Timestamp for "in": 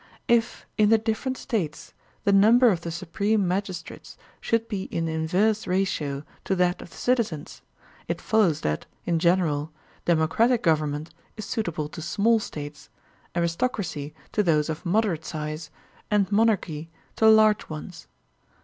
0.79-0.89, 4.85-5.07, 9.05-9.19